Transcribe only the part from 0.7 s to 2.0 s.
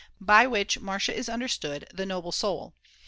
Marcia is understood